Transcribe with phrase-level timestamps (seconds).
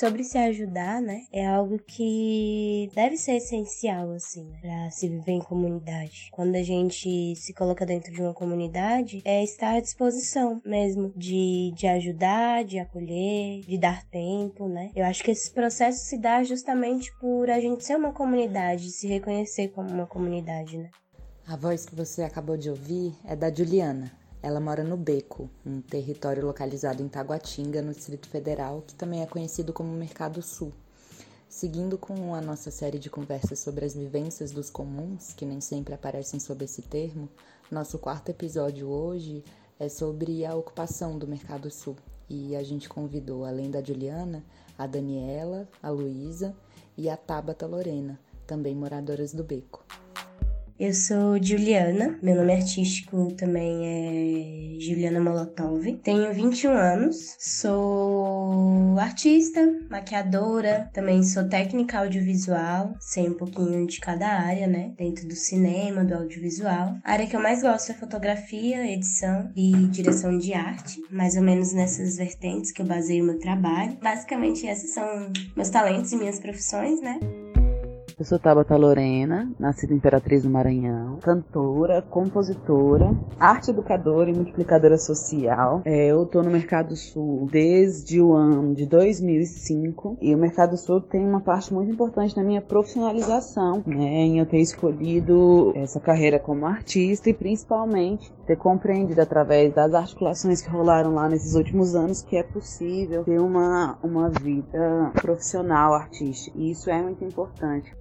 [0.00, 5.32] sobre se ajudar, né, é algo que deve ser essencial, assim, né, pra se viver
[5.32, 6.30] em comunidade.
[6.32, 11.72] Quando a gente se coloca dentro de uma comunidade, é estar à disposição mesmo de,
[11.76, 14.90] de ajudar, de acolher, de dar tempo, né.
[14.96, 19.06] Eu acho que esse processo se dá justamente por a gente ser uma comunidade, se
[19.06, 20.90] reconhecer como uma comunidade, né.
[21.46, 24.19] A voz que você acabou de ouvir é da Juliana.
[24.42, 29.26] Ela mora no Beco, um território localizado em Taguatinga, no Distrito Federal, que também é
[29.26, 30.72] conhecido como Mercado Sul.
[31.46, 35.92] Seguindo com a nossa série de conversas sobre as vivências dos comuns, que nem sempre
[35.92, 37.28] aparecem sob esse termo,
[37.70, 39.44] nosso quarto episódio hoje
[39.78, 41.96] é sobre a ocupação do Mercado Sul.
[42.28, 44.44] E a gente convidou, além da Juliana,
[44.78, 46.54] a Daniela, a Luísa
[46.96, 49.84] e a Tabata Lorena, também moradoras do Beco.
[50.80, 55.84] Eu sou Juliana, meu nome artístico também é Juliana Molotov.
[56.02, 64.26] Tenho 21 anos, sou artista, maquiadora, também sou técnica audiovisual, sei um pouquinho de cada
[64.26, 64.94] área, né?
[64.96, 66.96] Dentro do cinema, do audiovisual.
[67.04, 71.42] A área que eu mais gosto é fotografia, edição e direção de arte, mais ou
[71.42, 73.98] menos nessas vertentes que eu baseio meu trabalho.
[74.00, 77.20] Basicamente, esses são meus talentos e minhas profissões, né?
[78.20, 85.80] Eu sou Tabata Lorena, nascida Imperatriz do Maranhão, cantora, compositora, arte educadora e multiplicadora social.
[85.86, 91.00] É, eu estou no Mercado Sul desde o ano de 2005 e o Mercado Sul
[91.00, 96.38] tem uma parte muito importante na minha profissionalização, né, em eu ter escolhido essa carreira
[96.38, 102.20] como artista e principalmente ter compreendido através das articulações que rolaram lá nesses últimos anos
[102.20, 106.54] que é possível ter uma, uma vida profissional artística.
[106.58, 107.98] E isso é muito importante.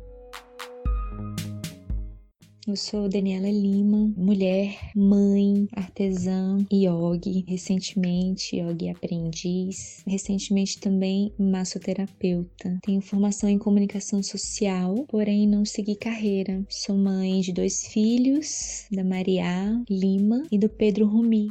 [2.70, 12.78] Eu sou Daniela Lima, mulher, mãe, artesã, yogi, recentemente yogi aprendiz, recentemente também massoterapeuta.
[12.84, 16.64] Tenho formação em comunicação social, porém não segui carreira.
[16.70, 21.48] Sou mãe de dois filhos, da Maria Lima e do Pedro Rumi.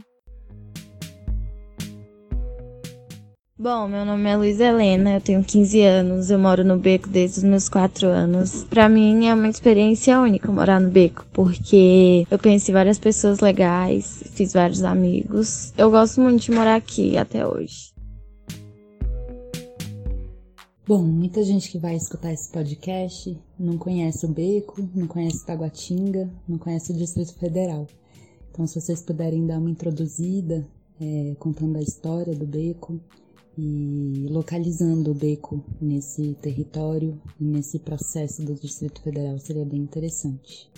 [3.60, 7.38] Bom, meu nome é Luiz Helena, eu tenho 15 anos, eu moro no Beco desde
[7.38, 8.62] os meus 4 anos.
[8.62, 14.22] Para mim é uma experiência única morar no Beco, porque eu conheci várias pessoas legais,
[14.26, 15.72] fiz vários amigos.
[15.76, 17.92] Eu gosto muito de morar aqui até hoje.
[20.86, 26.30] Bom, muita gente que vai escutar esse podcast não conhece o Beco, não conhece Taguatinga,
[26.48, 27.88] não conhece o Distrito Federal.
[28.52, 30.64] Então, se vocês puderem dar uma introduzida,
[31.00, 33.00] é, contando a história do Beco,
[33.60, 40.70] e localizando o beco nesse território nesse processo do Distrito Federal seria bem interessante.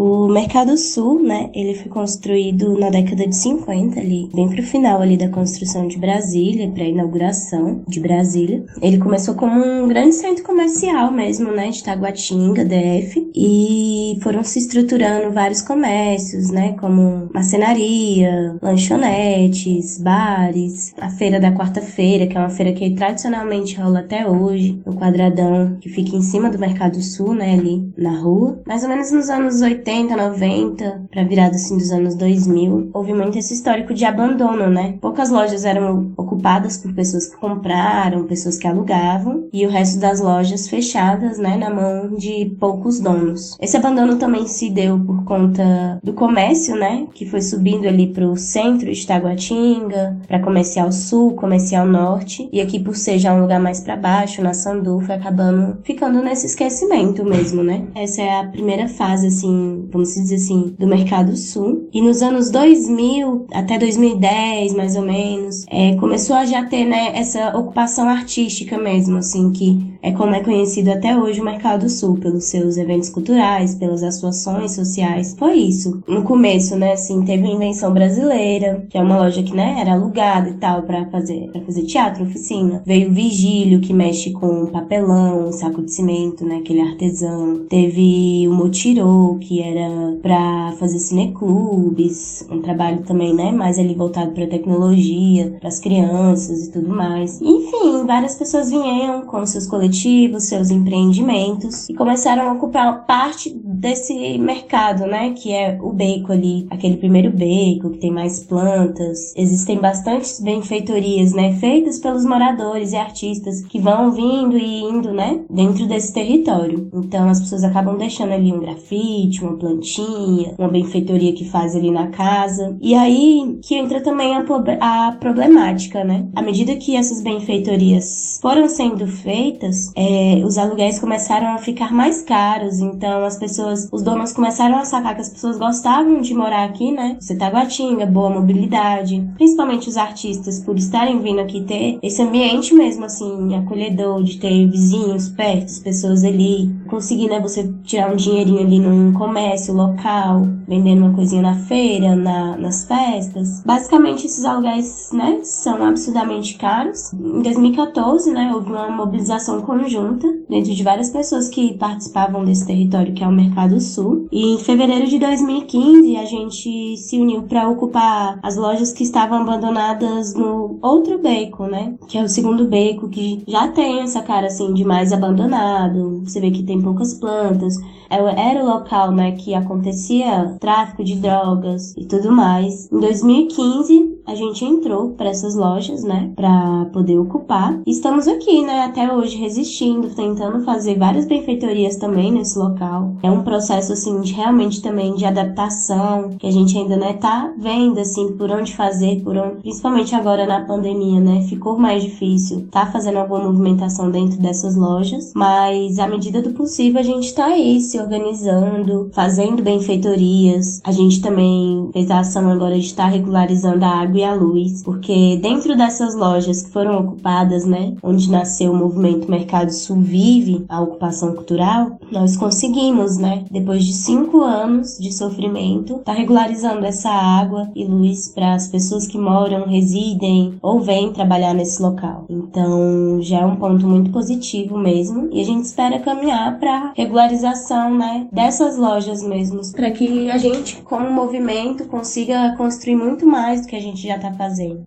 [0.00, 5.02] O Mercado Sul, né, ele foi construído na década de 50 ali, bem pro final
[5.02, 8.64] ali da construção de Brasília, para inauguração de Brasília.
[8.80, 14.60] Ele começou como um grande centro comercial mesmo, né, de Taguatinga, DF, e foram se
[14.60, 22.50] estruturando vários comércios, né, como marcenaria, lanchonetes, bares, a feira da quarta-feira, que é uma
[22.50, 27.34] feira que tradicionalmente rola até hoje, no quadradão que fica em cima do Mercado Sul,
[27.34, 28.62] né, ali na rua.
[28.64, 33.14] Mais ou menos nos anos 80 80, 90, para virada assim dos anos 2000, houve
[33.14, 34.98] muito esse histórico de abandono, né?
[35.00, 40.20] Poucas lojas eram ocupadas por pessoas que compraram, pessoas que alugavam, e o resto das
[40.20, 43.56] lojas fechadas, né, na mão de poucos donos.
[43.58, 48.36] Esse abandono também se deu por conta do comércio, né, que foi subindo ali pro
[48.36, 53.58] centro de Taguatinga, para comercial sul, comercial norte, e aqui por ser já um lugar
[53.58, 57.86] mais para baixo, na Sandu, foi acabando ficando nesse esquecimento mesmo, né?
[57.94, 61.88] Essa é a primeira fase assim vamos dizer assim, do Mercado Sul.
[61.92, 67.12] E nos anos 2000 até 2010, mais ou menos, é, começou a já ter, né,
[67.14, 72.18] essa ocupação artística mesmo, assim, que é como é conhecido até hoje o Mercado Sul,
[72.18, 75.34] pelos seus eventos culturais, pelas ações sociais.
[75.38, 76.02] Foi isso.
[76.06, 79.94] No começo, né, assim, teve a Invenção Brasileira, que é uma loja que, né, era
[79.94, 82.82] alugada e tal para fazer, para fazer teatro, oficina.
[82.86, 87.66] Veio o Vigílio, que mexe com papelão, saco de cimento, né, aquele artesão.
[87.68, 94.30] Teve o Motirô, que era para fazer cineclubes, um trabalho também, né, mais ali voltado
[94.30, 97.40] para tecnologia, para as crianças e tudo mais.
[97.40, 103.50] Enfim, várias pessoas vieram com seus coletivos coletivos, seus empreendimentos e começaram a ocupar parte
[103.64, 105.32] desse mercado, né?
[105.32, 109.32] Que é o beco ali, aquele primeiro beco que tem mais plantas.
[109.36, 111.54] Existem bastantes benfeitorias, né?
[111.54, 115.40] Feitas pelos moradores e artistas que vão vindo e indo, né?
[115.50, 116.88] Dentro desse território.
[116.92, 121.90] Então as pessoas acabam deixando ali um grafite, uma plantinha, uma benfeitoria que faz ali
[121.90, 122.76] na casa.
[122.80, 124.44] E aí que entra também a,
[124.80, 126.26] a problemática, né?
[126.34, 132.22] À medida que essas benfeitorias foram sendo feitas, é, os aluguéis começaram a ficar mais
[132.22, 132.80] caros.
[132.80, 136.90] Então as pessoas, os donos começaram a sacar que as pessoas gostavam de morar aqui,
[136.90, 137.16] né?
[137.20, 142.74] Você tá Guatinga, boa mobilidade, principalmente os artistas por estarem vindo aqui ter esse ambiente
[142.74, 148.16] mesmo assim acolhedor, de ter vizinhos perto, as pessoas ali, conseguir, né, você tirar um
[148.16, 153.62] dinheirinho ali num comércio local, vendendo uma coisinha na feira, na, nas festas.
[153.64, 157.12] Basicamente esses aluguéis, né, são absurdamente caros.
[157.12, 163.12] Em 2014, né, houve uma mobilização conjunta dentro de várias pessoas que participavam desse território
[163.12, 164.26] que é o Mercado Sul.
[164.32, 169.42] E em fevereiro de 2015 a gente se uniu para ocupar as lojas que estavam
[169.42, 174.46] abandonadas no outro beco, né, que é o segundo beco que já tem essa cara
[174.46, 176.22] assim de mais abandonado.
[176.24, 177.76] Você vê que tem poucas plantas.
[178.10, 182.90] É era o local, né, que acontecia tráfico de drogas e tudo mais.
[182.90, 187.80] Em 2015, a gente entrou para essas lojas, né, para poder ocupar.
[187.86, 193.14] Estamos aqui, né, até hoje resistindo, tentando fazer várias benfeitorias também nesse local.
[193.22, 197.50] É um processo assim de realmente também de adaptação, que a gente ainda, né, tá
[197.56, 202.68] vendo assim por onde fazer, por onde, principalmente agora na pandemia, né, ficou mais difícil
[202.70, 207.46] tá fazendo alguma movimentação dentro dessas lojas, mas à medida do possível a gente tá
[207.46, 210.80] aí se organizando, fazendo benfeitorias.
[210.84, 215.38] A gente também fez a ação agora de estar regularizando a água a luz, porque
[215.40, 220.80] dentro dessas lojas que foram ocupadas, né, onde nasceu o movimento Mercado Sul Vive, a
[220.80, 227.70] ocupação cultural, nós conseguimos, né, depois de cinco anos de sofrimento, tá regularizando essa água
[227.74, 232.24] e luz para as pessoas que moram, residem ou vêm trabalhar nesse local.
[232.28, 237.94] Então, já é um ponto muito positivo mesmo, e a gente espera caminhar para regularização,
[237.94, 243.68] né, dessas lojas mesmo, para que a gente, como movimento, consiga construir muito mais do
[243.68, 244.86] que a gente já está fazendo.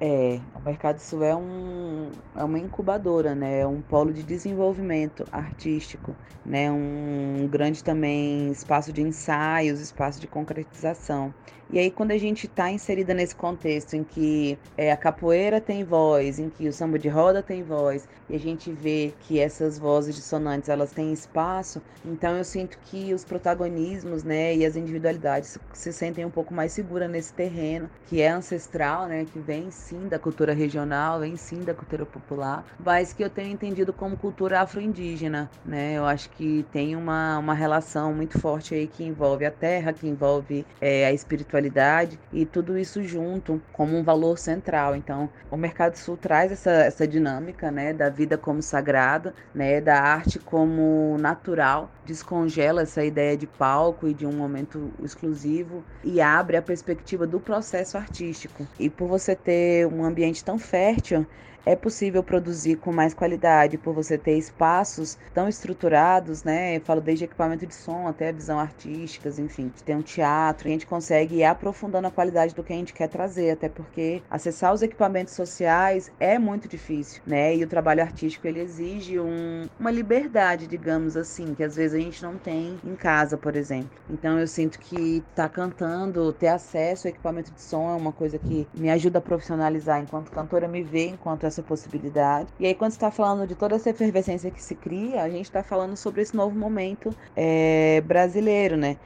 [0.00, 3.60] É, o Mercado Sul é, um, é uma incubadora, né?
[3.60, 6.14] É um polo de desenvolvimento artístico,
[6.44, 6.70] né?
[6.70, 11.32] Um grande também espaço de ensaios, espaço de concretização.
[11.70, 15.84] E aí, quando a gente está inserida nesse contexto em que é, a capoeira tem
[15.84, 19.78] voz, em que o samba de roda tem voz, e a gente vê que essas
[19.78, 25.58] vozes dissonantes elas têm espaço, então eu sinto que os protagonismos, né, e as individualidades
[25.74, 30.08] se sentem um pouco mais seguras nesse terreno, que é ancestral, né, que vem sim
[30.08, 34.60] da cultura regional, vem sim da cultura popular, mas que eu tenho entendido como cultura
[34.60, 35.94] afro-indígena, né?
[35.94, 40.06] Eu acho que tem uma, uma relação muito forte aí que envolve a terra, que
[40.06, 44.94] envolve é, a espiritualidade e tudo isso junto como um valor central.
[44.96, 50.00] Então, o Mercado Sul traz essa, essa dinâmica, né, da vida como sagrada, né, da
[50.00, 56.56] arte como natural, descongela essa ideia de palco e de um momento exclusivo e abre
[56.56, 58.68] a perspectiva do processo artístico.
[58.78, 61.26] E por você ter um ambiente tão fértil,
[61.64, 66.76] é possível produzir com mais qualidade por você ter espaços tão estruturados, né?
[66.76, 70.70] Eu falo desde equipamento de som até a visão artística, enfim, ter um teatro, a
[70.70, 74.72] gente consegue ir aprofundando a qualidade do que a gente quer trazer, até porque acessar
[74.72, 77.54] os equipamentos sociais é muito difícil, né?
[77.56, 82.00] E o trabalho artístico ele exige um, uma liberdade, digamos assim, que às vezes a
[82.00, 83.90] gente não tem em casa, por exemplo.
[84.08, 88.38] Então eu sinto que tá cantando, ter acesso ao equipamento de som é uma coisa
[88.38, 92.48] que me ajuda a profissionalizar enquanto cantora, me ver enquanto essa possibilidade.
[92.58, 95.62] E aí, quando está falando de toda essa efervescência que se cria, a gente está
[95.62, 98.96] falando sobre esse novo momento é, brasileiro, né?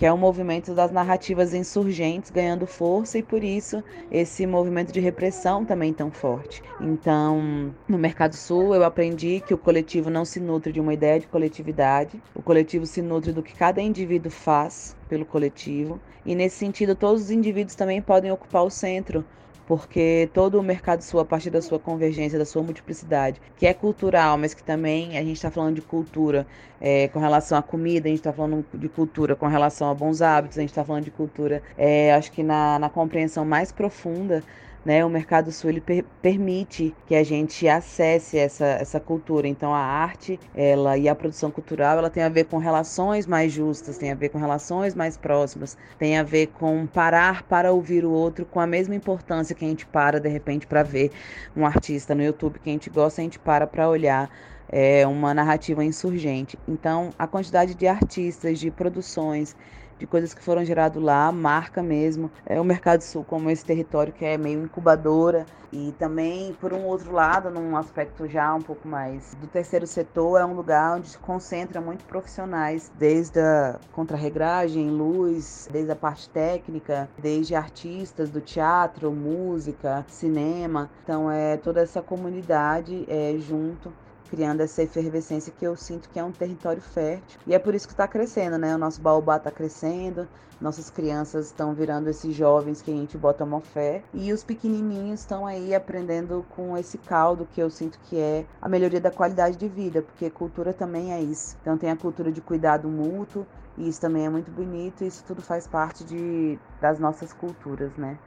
[0.00, 4.98] que é o movimento das narrativas insurgentes ganhando força e por isso esse movimento de
[4.98, 6.62] repressão também tão forte.
[6.80, 11.20] Então, no Mercado Sul eu aprendi que o coletivo não se nutre de uma ideia
[11.20, 16.56] de coletividade, o coletivo se nutre do que cada indivíduo faz pelo coletivo e nesse
[16.56, 19.22] sentido todos os indivíduos também podem ocupar o centro
[19.70, 23.72] porque todo o mercado sul, a partir da sua convergência, da sua multiplicidade, que é
[23.72, 26.44] cultural, mas que também a gente está falando de cultura
[26.80, 30.22] é, com relação à comida, a gente está falando de cultura com relação a bons
[30.22, 34.42] hábitos, a gente está falando de cultura, é, acho que na, na compreensão mais profunda
[34.84, 35.04] né?
[35.04, 39.46] O Mercado Sul ele per permite que a gente acesse essa, essa cultura.
[39.46, 43.52] Então a arte, ela e a produção cultural, ela tem a ver com relações mais
[43.52, 48.04] justas, tem a ver com relações mais próximas, tem a ver com parar para ouvir
[48.04, 51.10] o outro com a mesma importância que a gente para de repente para ver
[51.56, 54.30] um artista no YouTube que a gente gosta, a gente para para olhar
[54.70, 56.58] é, uma narrativa insurgente.
[56.66, 59.56] Então, a quantidade de artistas, de produções,
[60.00, 62.30] de coisas que foram geradas lá, marca mesmo.
[62.46, 65.46] É o Mercado Sul como esse território que é meio incubadora.
[65.72, 70.40] E também por um outro lado, num aspecto já um pouco mais do terceiro setor,
[70.40, 76.28] é um lugar onde se concentra muito profissionais, desde a contrarregragem, luz, desde a parte
[76.30, 80.90] técnica, desde artistas do teatro, música, cinema.
[81.04, 83.92] Então é toda essa comunidade é, junto
[84.30, 87.40] criando essa efervescência que eu sinto que é um território fértil.
[87.46, 88.74] E é por isso que está crescendo, né?
[88.74, 90.28] O nosso baobá está crescendo,
[90.60, 95.20] nossas crianças estão virando esses jovens que a gente bota uma fé, e os pequenininhos
[95.20, 99.56] estão aí aprendendo com esse caldo que eu sinto que é a melhoria da qualidade
[99.56, 101.56] de vida, porque cultura também é isso.
[101.62, 103.46] Então tem a cultura de cuidado mútuo,
[103.78, 107.90] e isso também é muito bonito, e isso tudo faz parte de, das nossas culturas,
[107.96, 108.18] né?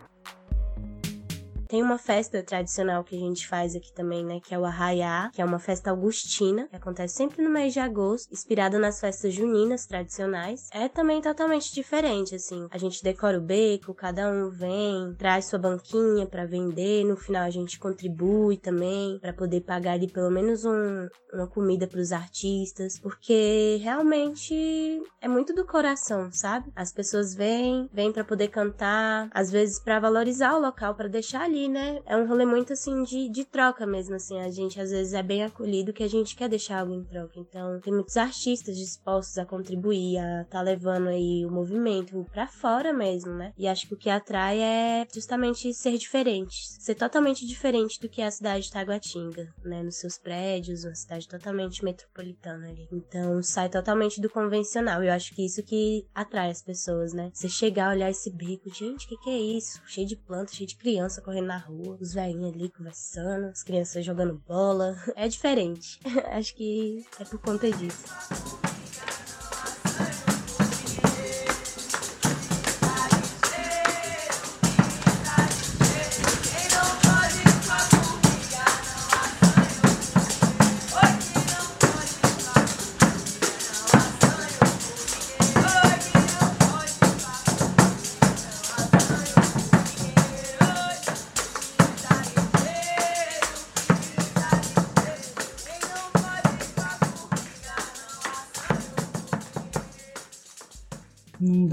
[1.74, 4.40] Tem uma festa tradicional que a gente faz aqui também, né?
[4.40, 7.80] Que é o Arraiá, que é uma festa augustina, que acontece sempre no mês de
[7.80, 10.70] agosto, inspirada nas festas juninas tradicionais.
[10.72, 12.68] É também totalmente diferente, assim.
[12.70, 17.42] A gente decora o beco, cada um vem, traz sua banquinha para vender, no final
[17.42, 22.12] a gente contribui também para poder pagar ali pelo menos um, uma comida para os
[22.12, 26.72] artistas, porque realmente é muito do coração, sabe?
[26.76, 31.42] As pessoas vêm, vêm para poder cantar, às vezes para valorizar o local, para deixar
[31.42, 32.02] ali né?
[32.06, 34.40] É um rolê muito assim de, de troca mesmo, assim.
[34.40, 37.40] A gente às vezes é bem acolhido que a gente quer deixar algo em troca.
[37.40, 42.94] Então, tem muitos artistas dispostos a contribuir, a tá levando aí o movimento para fora
[42.94, 43.54] mesmo, né?
[43.58, 48.22] E acho que o que atrai é justamente ser diferente, ser totalmente diferente do que
[48.22, 49.84] é a cidade de Taguatinga, né?
[49.84, 52.88] Nos seus prédios, uma cidade totalmente metropolitana ali.
[52.92, 55.04] Então, sai totalmente do convencional.
[55.04, 57.32] Eu acho que isso que atrai as pessoas, né?
[57.34, 59.82] Você chegar, olhar esse beco, gente, o que, que é isso?
[59.88, 64.06] Cheio de planta, cheio de criança correndo na rua, os velhinhos ali conversando, as crianças
[64.06, 64.96] jogando bola.
[65.16, 66.00] É diferente.
[66.32, 68.04] Acho que é por conta disso.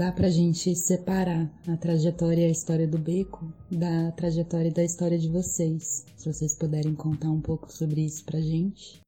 [0.01, 4.83] Dá pra gente separar a trajetória e a história do beco da trajetória e da
[4.83, 6.03] história de vocês.
[6.17, 8.99] Se vocês puderem contar um pouco sobre isso pra gente.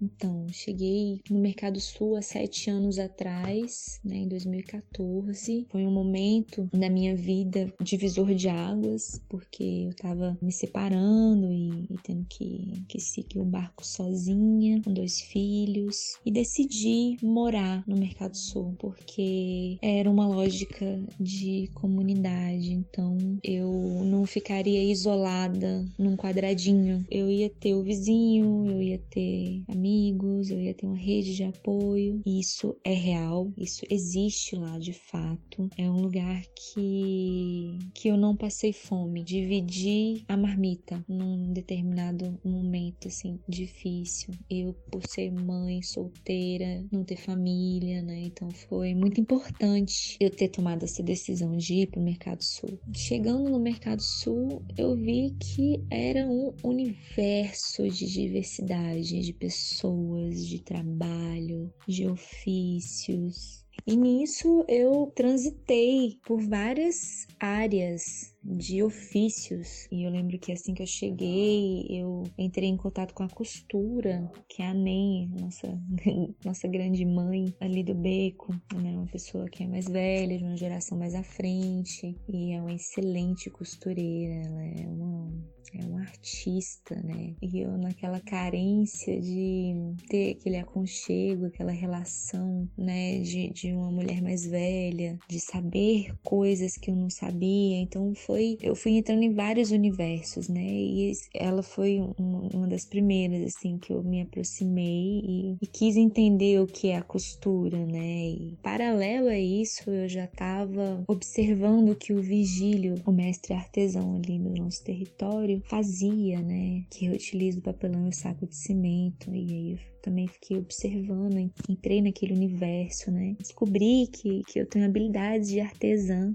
[0.00, 5.66] Então, cheguei no Mercado Sul há sete anos atrás, né, em 2014.
[5.70, 11.86] Foi um momento da minha vida divisor de águas, porque eu tava me separando e,
[11.90, 16.16] e tendo que, que seguir o barco sozinha, com dois filhos.
[16.24, 22.72] E decidi morar no Mercado Sul, porque era uma lógica de comunidade.
[22.72, 23.72] Então, eu
[24.04, 27.04] não ficaria isolada num quadradinho.
[27.10, 31.36] Eu ia ter o vizinho, eu ia ter amigos amigos, eu ia ter uma rede
[31.36, 32.20] de apoio.
[32.26, 35.68] Isso é real, isso existe lá de fato.
[35.78, 36.42] É um lugar
[36.74, 39.22] que que eu não passei fome.
[39.22, 44.34] Dividi a marmita num determinado momento assim difícil.
[44.50, 48.24] Eu por ser mãe solteira, não ter família, né?
[48.24, 52.78] Então foi muito importante eu ter tomado essa decisão de ir para o Mercado Sul.
[52.92, 60.46] Chegando no Mercado Sul, eu vi que era um universo de diversidade de pessoas pessoas,
[60.46, 63.64] de trabalho, de ofícios.
[63.86, 69.86] E nisso eu transitei por várias áreas de ofícios.
[69.90, 74.30] E eu lembro que assim que eu cheguei, eu entrei em contato com a costura,
[74.48, 75.78] que é a NEM, nossa,
[76.44, 78.96] nossa grande mãe ali do beco, né?
[78.96, 82.72] Uma pessoa que é mais velha, de uma geração mais à frente, e é uma
[82.72, 87.34] excelente costureira, ela é uma é um artista, né?
[87.42, 89.74] E eu naquela carência de
[90.08, 96.76] ter aquele aconchego, aquela relação, né, de, de uma mulher mais velha, de saber coisas
[96.76, 97.78] que eu não sabia.
[97.78, 100.62] Então foi foi, eu fui entrando em vários universos, né?
[100.62, 105.96] E ela foi um, uma das primeiras, assim, que eu me aproximei e, e, quis
[105.96, 108.28] entender o que é a costura, né?
[108.28, 114.38] E paralelo a isso, eu já estava observando que o Vigílio, o mestre artesão ali
[114.38, 116.84] no nosso território, fazia, né?
[116.90, 119.34] Que reutiliza o papelão e o saco de cimento.
[119.34, 123.34] E aí eu também fiquei observando, entrei naquele universo, né?
[123.38, 126.34] Descobri que, que eu tenho habilidades de artesã.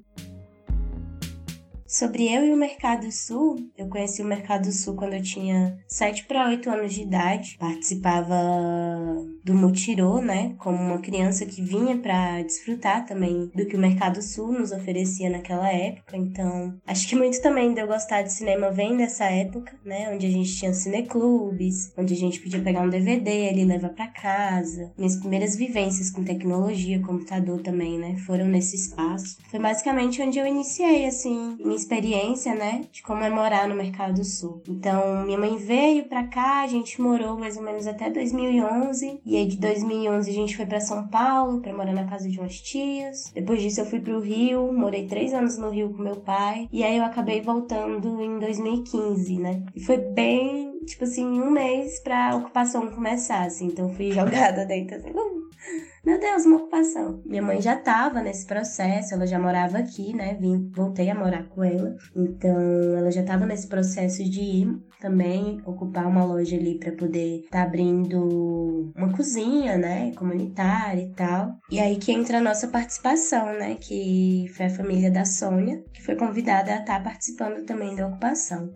[1.92, 6.24] Sobre eu e o Mercado Sul, eu conheci o Mercado Sul quando eu tinha 7
[6.24, 7.58] para 8 anos de idade.
[7.60, 8.34] Participava
[9.44, 14.22] do Mutirô, né, como uma criança que vinha para desfrutar também do que o Mercado
[14.22, 16.16] Sul nos oferecia naquela época.
[16.16, 20.26] Então, acho que muito também de eu gostar de cinema vem dessa época, né, onde
[20.26, 24.08] a gente tinha cineclubes, onde a gente podia pegar um DVD ali e levar para
[24.08, 24.94] casa.
[24.98, 29.36] Minhas primeiras vivências com tecnologia, computador também, né, foram nesse espaço.
[29.50, 34.62] Foi basicamente onde eu iniciei assim, experiência, né, de como é morar no Mercado Sul.
[34.68, 39.36] Então, minha mãe veio pra cá, a gente morou mais ou menos até 2011, e
[39.36, 42.60] aí de 2011 a gente foi para São Paulo para morar na casa de umas
[42.60, 43.32] tias.
[43.34, 46.84] Depois disso eu fui pro Rio, morei três anos no Rio com meu pai, e
[46.84, 49.64] aí eu acabei voltando em 2015, né?
[49.76, 54.98] E foi bem, tipo assim, um mês pra ocupação começar, assim, então fui jogada dentro,
[54.98, 55.12] assim,
[56.04, 57.22] meu Deus, uma ocupação.
[57.26, 60.36] Minha mãe já estava nesse processo, ela já morava aqui, né?
[60.40, 61.96] Vim, voltei a morar com ela.
[62.16, 62.60] Então,
[62.98, 67.60] ela já estava nesse processo de ir também ocupar uma loja ali para poder estar
[67.60, 70.12] tá abrindo uma cozinha, né?
[70.16, 71.54] Comunitária e tal.
[71.70, 73.76] E aí que entra a nossa participação, né?
[73.76, 78.08] Que foi a família da Sônia, que foi convidada a estar tá participando também da
[78.08, 78.72] ocupação.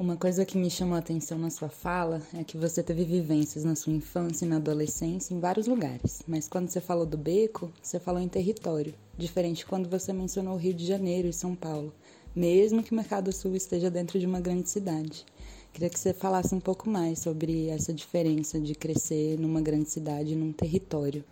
[0.00, 3.64] Uma coisa que me chamou a atenção na sua fala é que você teve vivências
[3.64, 7.70] na sua infância e na adolescência em vários lugares, mas quando você falou do beco,
[7.82, 11.92] você falou em território, diferente quando você mencionou o Rio de Janeiro e São Paulo,
[12.34, 15.26] mesmo que o Mercado Sul esteja dentro de uma grande cidade.
[15.70, 20.32] Queria que você falasse um pouco mais sobre essa diferença de crescer numa grande cidade
[20.32, 21.22] e num território.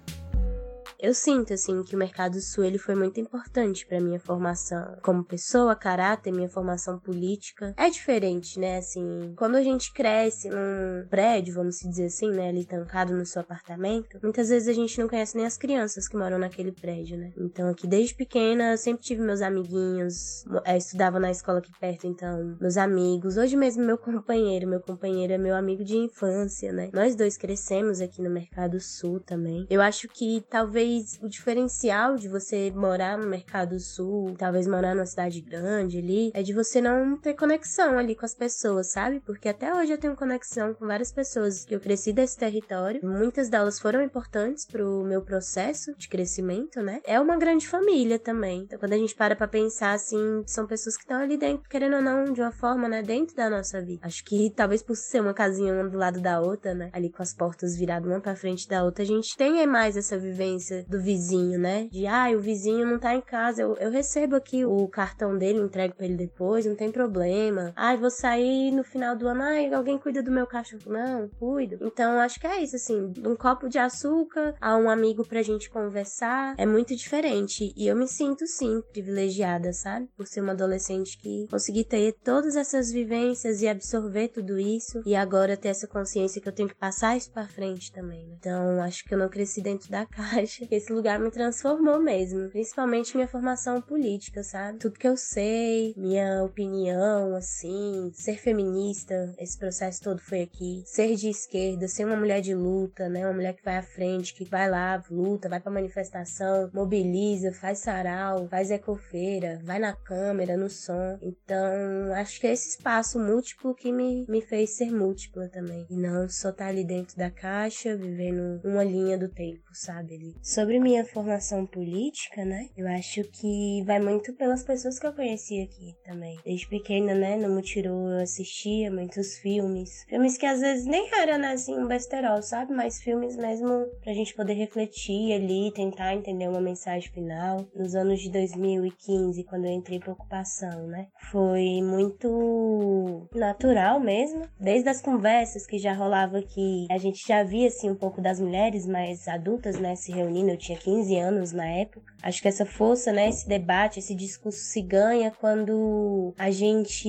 [1.00, 5.22] Eu sinto, assim, que o Mercado Sul ele foi muito importante para minha formação como
[5.22, 7.72] pessoa, caráter, minha formação política.
[7.76, 8.78] É diferente, né?
[8.78, 12.48] Assim, quando a gente cresce num prédio, vamos dizer assim, né?
[12.48, 16.16] Ali tancado no seu apartamento, muitas vezes a gente não conhece nem as crianças que
[16.16, 17.32] moram naquele prédio, né?
[17.38, 22.08] Então, aqui desde pequena, eu sempre tive meus amiguinhos, eu estudava na escola aqui perto,
[22.08, 23.36] então, meus amigos.
[23.36, 26.90] Hoje mesmo, meu companheiro, meu companheiro é meu amigo de infância, né?
[26.92, 29.64] Nós dois crescemos aqui no Mercado Sul também.
[29.70, 34.94] Eu acho que talvez talvez o diferencial de você morar no Mercado Sul, talvez morar
[34.94, 39.20] numa cidade grande ali, é de você não ter conexão ali com as pessoas, sabe?
[39.20, 43.00] Porque até hoje eu tenho conexão com várias pessoas que eu cresci desse território.
[43.04, 47.00] Muitas delas foram importantes pro meu processo de crescimento, né?
[47.04, 48.60] É uma grande família também.
[48.62, 51.96] Então, quando a gente para pra pensar assim, são pessoas que estão ali dentro, querendo
[51.96, 53.02] ou não, de uma forma, né?
[53.02, 54.00] Dentro da nossa vida.
[54.02, 56.90] Acho que talvez por ser uma casinha uma do lado da outra, né?
[56.92, 60.18] Ali com as portas viradas uma pra frente da outra, a gente tem mais essa
[60.18, 61.88] vivência do vizinho, né?
[61.90, 65.58] De, ah, o vizinho não tá em casa, eu, eu recebo aqui o cartão dele,
[65.60, 67.72] entrego pra ele depois, não tem problema.
[67.76, 70.82] Ah, vou sair no final do ano, ah, alguém cuida do meu cachorro.
[70.86, 71.78] Não, cuido.
[71.82, 75.70] Então, acho que é isso, assim, um copo de açúcar a um amigo pra gente
[75.70, 77.72] conversar, é muito diferente.
[77.76, 80.08] E eu me sinto, sim, privilegiada, sabe?
[80.16, 85.14] Por ser uma adolescente que consegui ter todas essas vivências e absorver tudo isso, e
[85.14, 88.36] agora ter essa consciência que eu tenho que passar isso pra frente também, né?
[88.38, 93.16] Então, acho que eu não cresci dentro da caixa esse lugar me transformou mesmo, principalmente
[93.16, 94.78] minha formação política, sabe?
[94.78, 100.82] Tudo que eu sei, minha opinião, assim, ser feminista, esse processo todo foi aqui.
[100.86, 103.24] Ser de esquerda, ser uma mulher de luta, né?
[103.24, 107.78] Uma mulher que vai à frente, que vai lá, luta, vai pra manifestação, mobiliza, faz
[107.78, 111.18] sarau, faz ecofeira, vai na câmera, no som.
[111.22, 115.86] Então, acho que é esse espaço múltiplo que me, me fez ser múltipla também.
[115.90, 120.14] E não só estar tá ali dentro da caixa, vivendo uma linha do tempo, sabe?
[120.14, 120.36] Ali.
[120.58, 122.66] Sobre minha formação política, né?
[122.76, 126.36] Eu acho que vai muito pelas pessoas que eu conheci aqui também.
[126.44, 127.36] Desde pequena, né?
[127.36, 130.04] No Mutirô eu assistia muitos filmes.
[130.08, 132.72] Filmes que às vezes nem era, né, assim, um besterol, sabe?
[132.74, 137.64] Mas filmes mesmo pra gente poder refletir ali, tentar entender uma mensagem final.
[137.72, 141.06] Nos anos de 2015, quando eu entrei pra ocupação, né?
[141.30, 144.42] Foi muito natural mesmo.
[144.58, 148.40] Desde as conversas que já rolava aqui, a gente já via, assim, um pouco das
[148.40, 149.94] mulheres mais adultas, né?
[149.94, 152.08] Se reunindo menina, eu tinha 15 anos na época.
[152.22, 157.08] Acho que essa força, né, esse debate, esse discurso se ganha quando a gente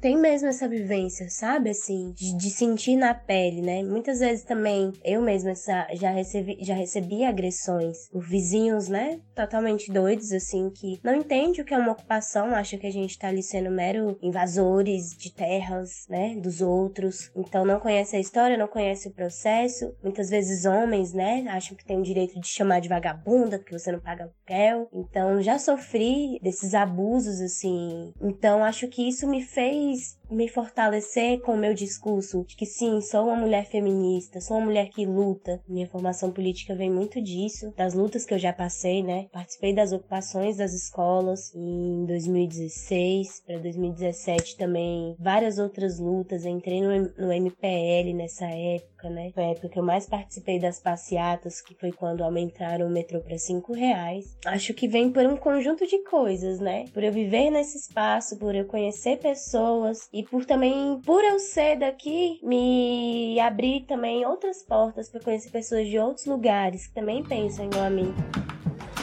[0.00, 1.70] tem mesmo essa vivência, sabe?
[1.70, 3.82] Assim, de, de sentir na pele, né?
[3.82, 5.52] Muitas vezes também eu mesma
[5.94, 9.20] já recebi, já recebi agressões por vizinhos, né?
[9.34, 13.18] Totalmente doidos, assim, que não entende o que é uma ocupação, acha que a gente
[13.18, 16.36] tá ali sendo mero invasores de terras, né?
[16.36, 17.30] Dos outros.
[17.34, 19.92] Então não conhece a história, não conhece o processo.
[20.02, 21.44] Muitas vezes homens, né?
[21.48, 24.88] Acham que tem o direito de chamar de vagabunda porque você não paga aluguel.
[24.92, 28.12] Então já sofri desses abusos, assim.
[28.20, 33.00] Então acho que isso me fez me fortalecer com o meu discurso de que sim,
[33.00, 35.60] sou uma mulher feminista, sou uma mulher que luta.
[35.68, 39.26] Minha formação política vem muito disso, das lutas que eu já passei, né?
[39.32, 46.44] Participei das ocupações das escolas em 2016 para 2017 também, várias outras lutas.
[46.44, 49.30] Entrei no, no MPL nessa época, né?
[49.34, 53.20] Foi a época que eu mais participei das passeatas, que foi quando aumentaram o metrô
[53.20, 54.36] para cinco reais.
[54.46, 56.86] Acho que vem por um conjunto de coisas, né?
[56.92, 61.76] Por eu viver nesse espaço, por eu conhecer pessoas e por também, por eu ser
[61.78, 67.66] daqui, me abrir também outras portas para conhecer pessoas de outros lugares que também pensam
[67.66, 68.14] igual a mim.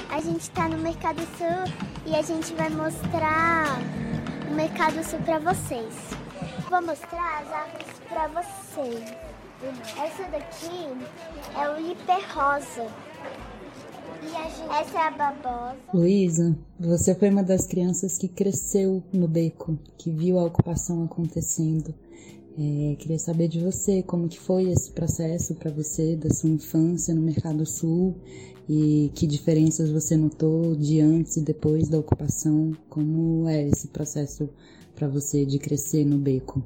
[0.09, 1.73] A gente está no Mercado Sul
[2.05, 3.79] e a gente vai mostrar
[4.49, 5.95] o Mercado Sul para vocês.
[6.69, 9.29] Vou mostrar as árvores para vocês.
[9.97, 10.87] Essa daqui
[11.59, 12.87] é o hiper rosa.
[14.21, 15.77] Essa é a babosa.
[15.93, 21.93] Luísa, você foi uma das crianças que cresceu no beco, que viu a ocupação acontecendo.
[22.57, 27.15] É, queria saber de você como que foi esse processo para você da sua infância
[27.15, 28.15] no Mercado Sul
[28.67, 32.73] e que diferenças você notou de antes e depois da ocupação.
[32.89, 34.49] Como é esse processo
[34.95, 36.63] para você de crescer no beco?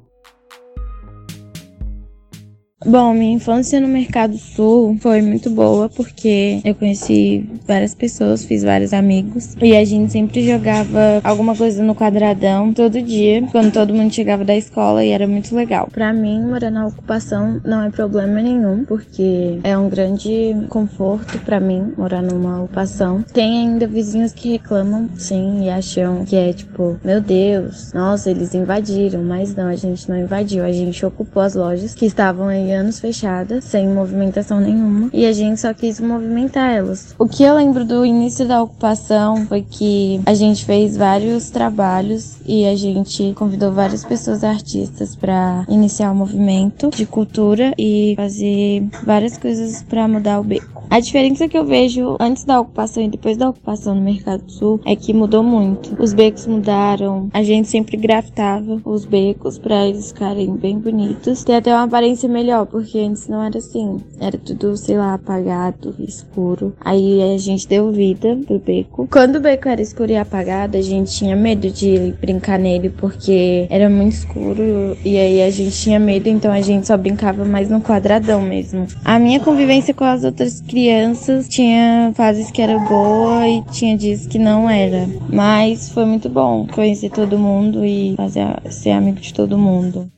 [2.86, 8.62] Bom, minha infância no Mercado Sul foi muito boa porque eu conheci várias pessoas, fiz
[8.62, 13.94] vários amigos e a gente sempre jogava alguma coisa no quadradão todo dia, quando todo
[13.94, 15.88] mundo chegava da escola e era muito legal.
[15.90, 21.58] Para mim, morar na ocupação não é problema nenhum, porque é um grande conforto para
[21.58, 23.24] mim morar numa ocupação.
[23.32, 28.54] Tem ainda vizinhos que reclamam, sim, e acham que é tipo, meu Deus, nossa, eles
[28.54, 32.73] invadiram, mas não, a gente não invadiu, a gente ocupou as lojas que estavam aí
[32.74, 37.14] anos fechadas, sem movimentação nenhuma, e a gente só quis movimentar elas.
[37.18, 42.36] O que eu lembro do início da ocupação foi que a gente fez vários trabalhos
[42.46, 48.86] e a gente convidou várias pessoas artistas para iniciar o movimento de cultura e fazer
[49.04, 50.84] várias coisas para mudar o beco.
[50.90, 54.80] A diferença que eu vejo antes da ocupação e depois da ocupação no Mercado Sul
[54.84, 56.00] é que mudou muito.
[56.00, 61.42] Os becos mudaram, a gente sempre grafitava os becos para eles ficarem bem bonitos.
[61.42, 64.00] Tem até uma aparência melhor, porque antes não era assim.
[64.20, 66.74] Era tudo, sei lá, apagado, escuro.
[66.80, 69.08] Aí a gente deu vida pro beco.
[69.10, 73.66] Quando o beco era escuro e apagado, a gente tinha medo de brincar nele porque
[73.70, 77.68] era muito escuro e aí a gente tinha medo, então a gente só brincava mais
[77.68, 78.86] no quadradão mesmo.
[79.04, 84.26] A minha convivência com as outras crianças tinha fases que era boa e tinha dias
[84.26, 85.08] que não era.
[85.28, 90.10] Mas foi muito bom conhecer todo mundo e fazer ser amigo de todo mundo.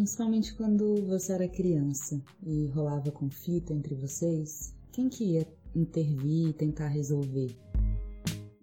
[0.00, 6.52] Principalmente quando você era criança e rolava conflito entre vocês, quem que ia intervir e
[6.54, 7.54] tentar resolver?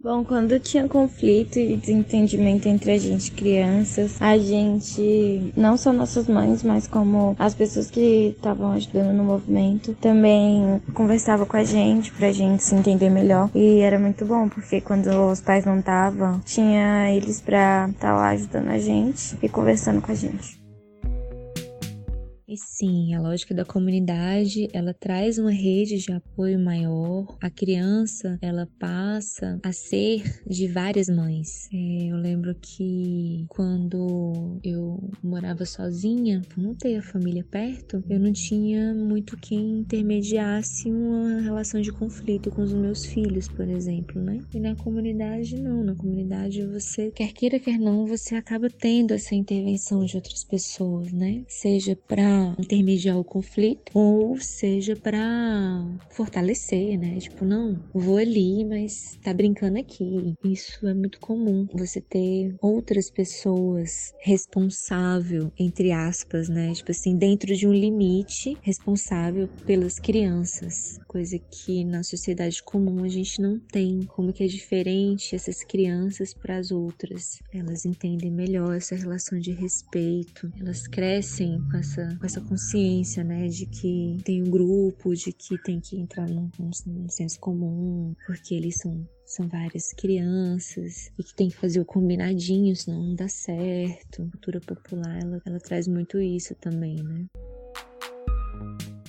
[0.02, 6.28] Bom, quando tinha conflito e desentendimento entre a gente crianças, a gente, não só nossas
[6.28, 12.12] mães, mas como as pessoas que estavam ajudando no movimento, também conversava com a gente
[12.14, 13.52] pra gente se entender melhor.
[13.54, 18.16] E era muito bom, porque quando os pais não estavam, tinha eles pra estar tá
[18.16, 20.57] lá ajudando a gente e conversando com a gente.
[22.50, 27.38] E sim, a lógica da comunidade, ela traz uma rede de apoio maior.
[27.42, 31.68] A criança, ela passa a ser de várias mães.
[31.74, 38.18] É, eu lembro que quando eu morava sozinha, por não ter a família perto, eu
[38.18, 44.22] não tinha muito quem intermediasse uma relação de conflito com os meus filhos, por exemplo,
[44.22, 44.40] né?
[44.54, 45.84] E na comunidade, não.
[45.84, 51.12] Na comunidade, você, quer queira, quer não, você acaba tendo essa intervenção de outras pessoas,
[51.12, 51.44] né?
[51.50, 57.18] Seja para intermediar o conflito, ou seja para fortalecer, né?
[57.20, 60.34] Tipo, não, vou ali, mas tá brincando aqui.
[60.44, 61.68] Isso é muito comum.
[61.74, 66.74] Você ter outras pessoas responsável, entre aspas, né?
[66.74, 73.08] Tipo assim, dentro de um limite, responsável pelas crianças coisa que na sociedade comum a
[73.08, 74.06] gente não tem.
[74.06, 77.40] Como que é diferente essas crianças para as outras.
[77.52, 83.66] Elas entendem melhor essa relação de respeito, elas crescem com essa, essa consciência, né, de
[83.66, 88.78] que tem um grupo, de que tem que entrar num, num senso comum, porque eles
[88.78, 94.22] são são várias crianças e que tem que fazer o combinadinho, senão não dá certo.
[94.22, 97.26] A cultura popular, ela, ela traz muito isso também, né?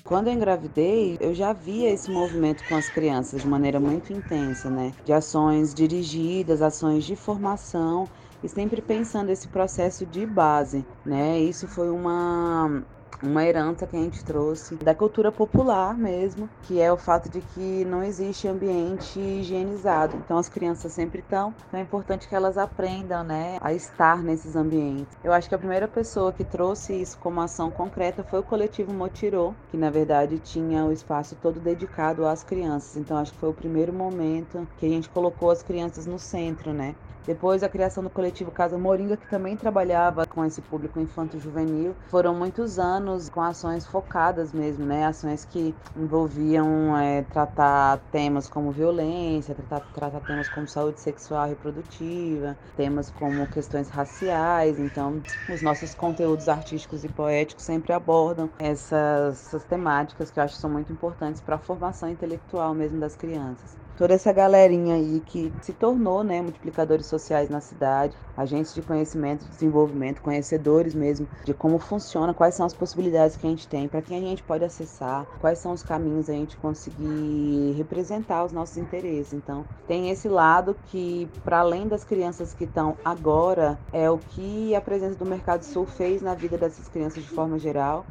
[0.03, 4.69] Quando eu engravidei, eu já via esse movimento com as crianças de maneira muito intensa,
[4.69, 4.93] né?
[5.05, 8.09] De ações dirigidas, ações de formação
[8.43, 11.39] e sempre pensando esse processo de base, né?
[11.39, 12.83] Isso foi uma
[13.23, 17.41] uma herança que a gente trouxe da cultura popular mesmo, que é o fato de
[17.41, 20.17] que não existe ambiente higienizado.
[20.17, 24.55] Então as crianças sempre estão, então é importante que elas aprendam, né, a estar nesses
[24.55, 25.17] ambientes.
[25.23, 28.93] Eu acho que a primeira pessoa que trouxe isso como ação concreta foi o coletivo
[28.93, 32.97] Motirô, que na verdade tinha o espaço todo dedicado às crianças.
[32.97, 36.73] Então acho que foi o primeiro momento que a gente colocou as crianças no centro,
[36.73, 36.95] né?
[37.29, 41.95] Depois a criação do coletivo Casa Moringa, que também trabalhava com esse público infanto-juvenil.
[42.07, 45.05] Foram muitos anos com ações focadas mesmo, né?
[45.05, 51.51] Ações que envolviam é, tratar temas como violência, tratar, tratar temas como saúde sexual e
[51.51, 54.79] reprodutiva, temas como questões raciais.
[54.79, 60.55] Então, os nossos conteúdos artísticos e poéticos sempre abordam essas, essas temáticas que eu acho
[60.55, 65.21] que são muito importantes para a formação intelectual mesmo das crianças toda essa galerinha aí
[65.27, 71.27] que se tornou né, multiplicadores sociais na cidade, agentes de conhecimento, de desenvolvimento, conhecedores mesmo
[71.45, 74.45] de como funciona, quais são as possibilidades que a gente tem, para quem a gente
[74.45, 79.33] pode acessar, quais são os caminhos a gente conseguir representar os nossos interesses.
[79.33, 84.77] Então, tem esse lado que, para além das crianças que estão agora, é o que
[84.77, 88.07] a presença do Mercado Sul fez na vida dessas crianças de forma geral,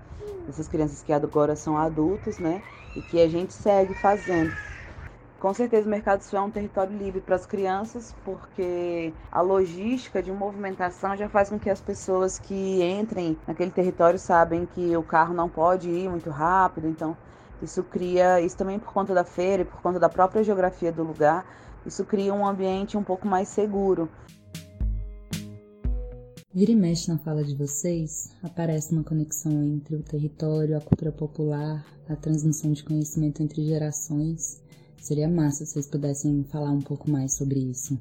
[0.50, 2.62] essas crianças que agora são adultos, né?
[2.94, 4.54] E que a gente segue fazendo.
[5.40, 10.22] Com certeza o Mercado Sul é um território livre para as crianças, porque a logística
[10.22, 15.04] de movimentação já faz com que as pessoas que entrem naquele território sabem que o
[15.04, 17.16] carro não pode ir muito rápido, então
[17.62, 21.04] isso cria, isso também por conta da feira e por conta da própria geografia do
[21.04, 21.46] lugar,
[21.86, 24.10] isso cria um ambiente um pouco mais seguro.
[26.52, 31.12] Vira e mexe na fala de vocês, aparece uma conexão entre o território, a cultura
[31.12, 34.66] popular, a transmissão de conhecimento entre gerações
[35.08, 37.94] Seria massa se vocês pudessem falar um pouco mais sobre isso.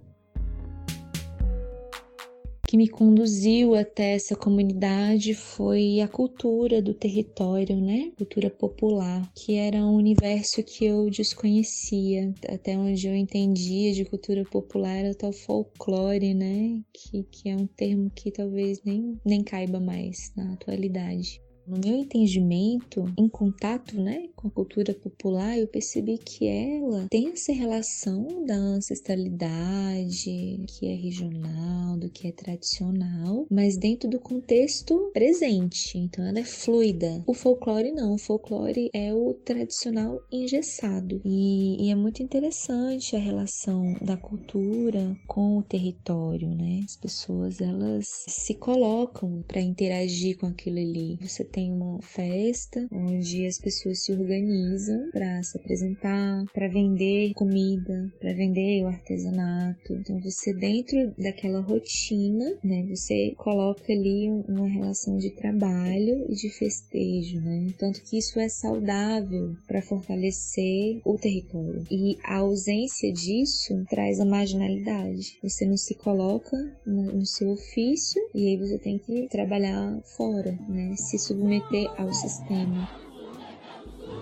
[2.35, 8.11] O que me conduziu até essa comunidade foi a cultura do território, né?
[8.19, 12.35] Cultura popular, que era um universo que eu desconhecia.
[12.49, 16.83] Até onde eu entendia de cultura popular era tal folclore, né?
[16.93, 21.41] Que, que é um termo que talvez nem, nem caiba mais na atualidade.
[21.67, 27.33] No meu entendimento, em contato né, com a cultura popular, eu percebi que ela tem
[27.33, 35.11] essa relação da ancestralidade, que é regional, do que é tradicional, mas dentro do contexto
[35.13, 35.99] presente.
[35.99, 37.25] Então ela é fluida.
[37.27, 41.21] O folclore não, o folclore é o tradicional engessado.
[41.25, 46.83] E, e é muito interessante a relação da cultura com o território, né?
[46.85, 51.19] As pessoas elas se colocam para interagir com aquilo ali.
[51.21, 58.13] Você tem uma festa onde as pessoas se organizam para se apresentar, para vender comida,
[58.21, 59.95] para vender o artesanato.
[59.95, 66.51] Então você dentro daquela rotina, né, você coloca ali uma relação de trabalho e de
[66.51, 67.73] festejo, né?
[67.79, 71.87] Tanto que isso é saudável para fortalecer o território.
[71.91, 75.39] E a ausência disso traz a marginalidade.
[75.43, 80.95] Você não se coloca no seu ofício e aí você tem que trabalhar fora, né?
[80.97, 82.89] Se submeter submeter ao sistema.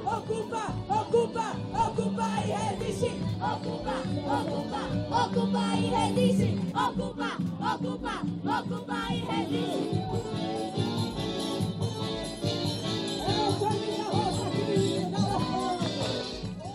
[0.05, 3.11] Ocupa, ocupa, ocupa e resiste.
[3.41, 3.97] Ocupa,
[4.37, 4.83] ocupa,
[5.25, 6.61] ocupa e resiste.
[6.69, 7.31] Ocupa,
[7.75, 8.15] ocupa,
[8.61, 10.05] ocupa e resiste.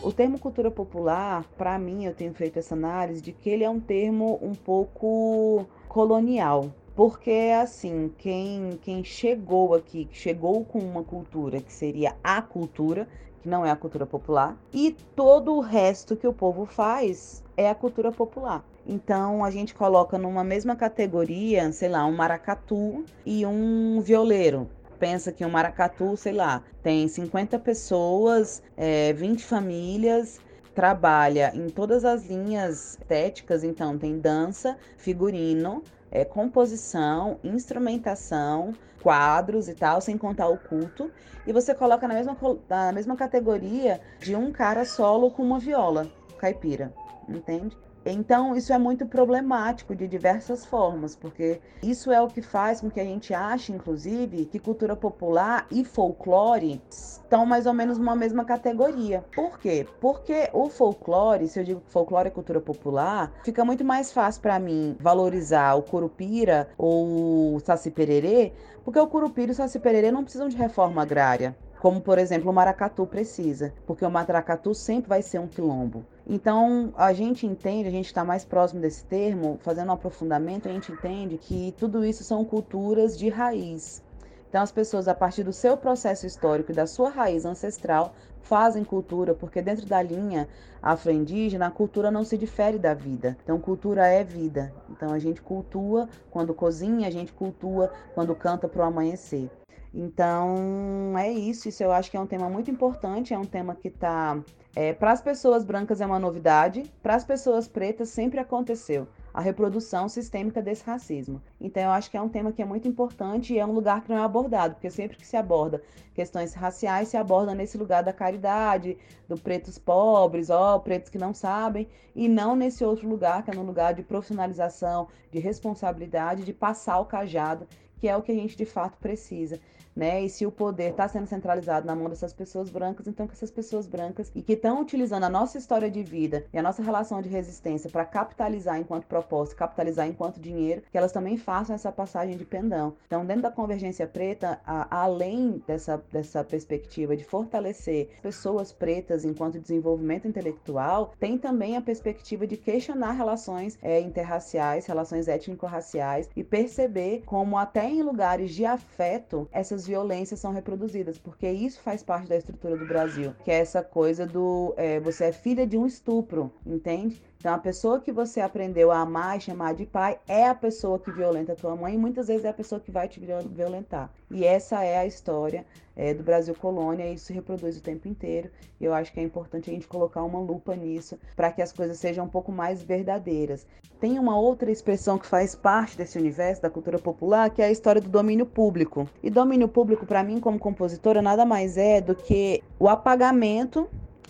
[0.01, 3.69] O termo cultura popular, para mim, eu tenho feito essa análise de que ele é
[3.69, 11.61] um termo um pouco colonial, porque assim, quem, quem chegou aqui, chegou com uma cultura
[11.61, 13.07] que seria a cultura,
[13.41, 17.69] que não é a cultura popular, e todo o resto que o povo faz é
[17.69, 18.65] a cultura popular.
[18.85, 24.69] Então a gente coloca numa mesma categoria, sei lá, um maracatu e um violeiro.
[24.99, 30.41] Pensa que um maracatu, sei lá, tem 50 pessoas, é, 20 famílias,
[30.75, 35.81] trabalha em todas as linhas estéticas, então tem dança, figurino,
[36.11, 41.11] é, composição, instrumentação, quadros e tal, sem contar o culto,
[41.45, 42.37] e você coloca na mesma,
[42.69, 46.93] na mesma categoria de um cara solo com uma viola caipira,
[47.27, 47.77] entende?
[48.11, 52.89] Então, isso é muito problemático de diversas formas, porque isso é o que faz com
[52.89, 58.15] que a gente ache, inclusive, que cultura popular e folclore estão mais ou menos numa
[58.15, 59.23] mesma categoria.
[59.35, 59.85] Por quê?
[60.01, 64.59] Porque o folclore, se eu digo folclore é cultura popular, fica muito mais fácil para
[64.59, 70.11] mim valorizar o curupira ou o saci pererê, porque o curupira e o saci pererê
[70.11, 75.09] não precisam de reforma agrária como por exemplo o maracatu precisa, porque o maracatu sempre
[75.09, 76.05] vai ser um quilombo.
[76.31, 80.71] Então, a gente entende, a gente está mais próximo desse termo, fazendo um aprofundamento, a
[80.71, 84.03] gente entende que tudo isso são culturas de raiz.
[84.47, 88.13] Então, as pessoas, a partir do seu processo histórico e da sua raiz ancestral,
[88.43, 90.47] fazem cultura, porque dentro da linha
[90.83, 93.35] afro-indígena, a cultura não se difere da vida.
[93.43, 94.71] Então, cultura é vida.
[94.87, 99.49] Então, a gente cultua quando cozinha, a gente cultua quando canta para o amanhecer.
[99.93, 101.67] Então, é isso.
[101.69, 103.33] Isso eu acho que é um tema muito importante.
[103.33, 104.39] É um tema que está.
[104.75, 109.41] É, para as pessoas brancas é uma novidade, para as pessoas pretas sempre aconteceu a
[109.41, 111.41] reprodução sistêmica desse racismo.
[111.59, 114.01] Então, eu acho que é um tema que é muito importante e é um lugar
[114.01, 115.81] que não é abordado, porque sempre que se aborda
[116.13, 118.97] questões raciais, se aborda nesse lugar da caridade,
[119.27, 123.55] do pretos pobres, ó, pretos que não sabem, e não nesse outro lugar, que é
[123.55, 128.35] no lugar de profissionalização, de responsabilidade, de passar o cajado, que é o que a
[128.35, 129.59] gente de fato precisa
[129.95, 130.23] né?
[130.23, 133.51] E se o poder está sendo centralizado na mão dessas pessoas brancas, então que essas
[133.51, 137.21] pessoas brancas e que estão utilizando a nossa história de vida e a nossa relação
[137.21, 142.37] de resistência para capitalizar enquanto propósito, capitalizar enquanto dinheiro, que elas também façam essa passagem
[142.37, 142.95] de pendão.
[143.07, 149.59] Então, dentro da convergência preta, a, além dessa, dessa perspectiva de fortalecer pessoas pretas enquanto
[149.59, 157.23] desenvolvimento intelectual, tem também a perspectiva de questionar relações é, interraciais, relações étnico-raciais e perceber
[157.25, 162.37] como até em lugares de afeto essas violências são reproduzidas, porque isso faz parte da
[162.37, 166.51] estrutura do Brasil, que é essa coisa do é, você é filha de um estupro,
[166.65, 167.21] entende?
[167.39, 170.99] Então, a pessoa que você aprendeu a amar e chamar de pai é a pessoa
[170.99, 174.11] que violenta a tua mãe e muitas vezes é a pessoa que vai te violentar.
[174.29, 178.09] E essa é a história é, do Brasil colônia e isso se reproduz o tempo
[178.09, 178.49] inteiro.
[178.77, 181.71] E eu acho que é importante a gente colocar uma lupa nisso para que as
[181.71, 183.65] coisas sejam um pouco mais verdadeiras.
[184.01, 187.71] Tem uma outra expressão que faz parte desse universo da cultura popular, que é a
[187.71, 189.07] história do domínio público.
[189.23, 193.89] E domínio público, para mim, como compositora, nada mais é do que o apagamento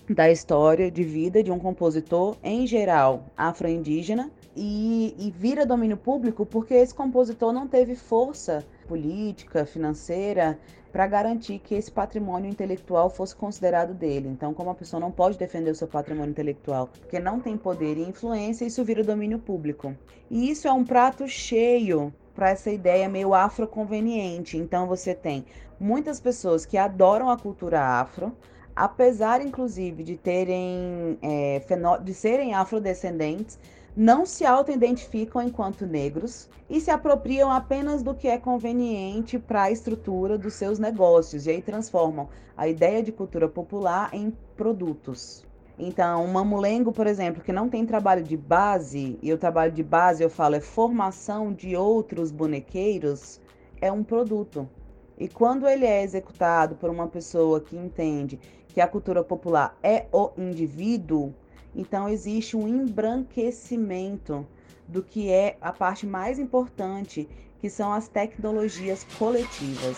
[0.10, 6.46] da história de vida de um compositor, em geral afro-indígena, e, e, vira domínio público
[6.46, 10.60] porque esse compositor não teve força política, financeira,
[10.92, 14.28] para garantir que esse patrimônio intelectual fosse considerado dele.
[14.28, 17.96] Então, como a pessoa não pode defender o seu patrimônio intelectual porque não tem poder
[17.96, 19.96] e influência, isso vira domínio público.
[20.32, 24.58] E isso é um prato cheio para essa ideia meio afroconveniente.
[24.58, 25.46] Então, você tem
[25.80, 28.36] muitas pessoas que adoram a cultura afro,
[28.80, 31.62] apesar inclusive de terem é,
[32.02, 33.60] de serem afrodescendentes,
[33.94, 39.72] não se auto-identificam enquanto negros e se apropriam apenas do que é conveniente para a
[39.72, 45.46] estrutura dos seus negócios e aí transformam a ideia de cultura popular em produtos.
[45.78, 49.84] Então, um mamulengo, por exemplo, que não tem trabalho de base, e o trabalho de
[49.84, 53.42] base eu falo é formação de outros bonequeiros,
[53.82, 54.70] é um produto.
[55.20, 60.06] E quando ele é executado por uma pessoa que entende que a cultura popular é
[60.14, 61.34] o indivíduo,
[61.76, 64.48] então existe um embranquecimento
[64.88, 67.28] do que é a parte mais importante,
[67.60, 69.98] que são as tecnologias coletivas.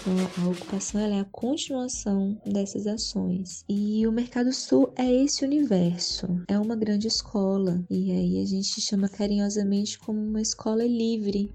[0.00, 3.64] Então, a ocupação é a continuação dessas ações.
[3.68, 7.84] E o Mercado Sul é esse universo, é uma grande escola.
[7.90, 11.52] E aí a gente chama carinhosamente como uma escola livre.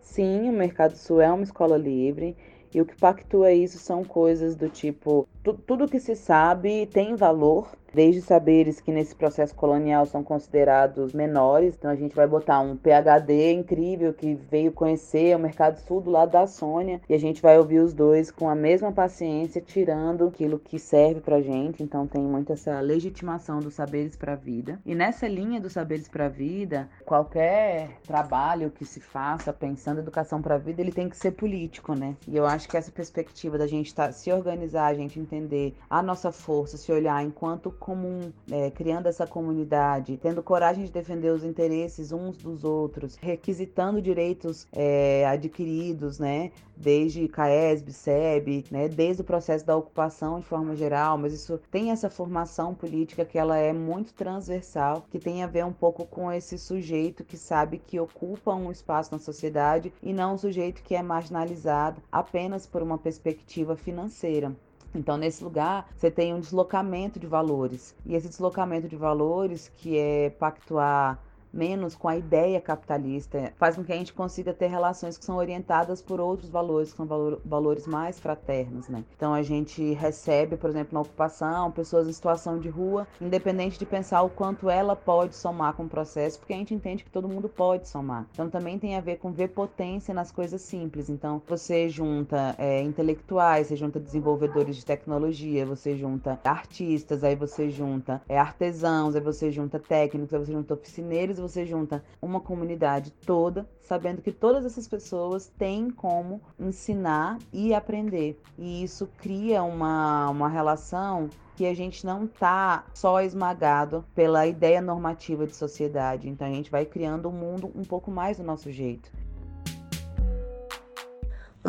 [0.00, 2.36] Sim, o Mercado Sul é uma escola livre.
[2.72, 7.16] E o que pactua isso são coisas do tipo: tu, tudo que se sabe tem
[7.16, 11.74] valor, desde saberes que nesse processo colonial são considerados menores.
[11.76, 16.10] Então a gente vai botar um PhD incrível que veio conhecer o Mercado Sul do
[16.10, 20.26] lado da Sônia e a gente vai ouvir os dois com a mesma paciência, tirando
[20.26, 21.82] aquilo que serve pra gente.
[21.82, 24.78] Então tem muito essa legitimação dos saberes para vida.
[24.84, 30.58] E nessa linha dos saberes para vida, qualquer trabalho que se faça pensando educação para
[30.58, 32.16] vida, ele tem que ser político, né?
[32.28, 36.02] E eu acho que essa perspectiva da gente tá, se organizar, a gente entender a
[36.02, 41.42] nossa força, se olhar enquanto comum, é, criando essa comunidade, tendo coragem de defender os
[41.42, 46.52] interesses uns dos outros, requisitando direitos é, adquiridos, né?
[46.76, 48.88] Desde CAESB, SEB, né?
[48.88, 53.38] Desde o processo da ocupação de forma geral, mas isso tem essa formação política que
[53.38, 57.78] ela é muito transversal, que tem a ver um pouco com esse sujeito que sabe
[57.78, 62.82] que ocupa um espaço na sociedade e não um sujeito que é marginalizado apenas por
[62.82, 64.54] uma perspectiva financeira.
[64.94, 67.94] Então, nesse lugar, você tem um deslocamento de valores.
[68.04, 71.18] E esse deslocamento de valores, que é pactuar
[71.52, 75.36] menos com a ideia capitalista, faz com que a gente consiga ter relações que são
[75.36, 79.04] orientadas por outros valores, que são valor, valores mais fraternos, né?
[79.16, 83.86] Então a gente recebe, por exemplo, na ocupação, pessoas em situação de rua, independente de
[83.86, 87.28] pensar o quanto ela pode somar com o processo, porque a gente entende que todo
[87.28, 88.26] mundo pode somar.
[88.32, 91.08] Então também tem a ver com ver potência nas coisas simples.
[91.08, 97.70] Então você junta é, intelectuais, você junta desenvolvedores de tecnologia, você junta artistas, aí você
[97.70, 103.10] junta é, artesãos, aí você junta técnicos, aí você junta oficineiros você junta uma comunidade
[103.10, 108.40] toda, sabendo que todas essas pessoas têm como ensinar e aprender.
[108.58, 114.80] E isso cria uma, uma relação que a gente não tá só esmagado pela ideia
[114.80, 116.28] normativa de sociedade.
[116.28, 119.10] Então a gente vai criando um mundo um pouco mais do nosso jeito.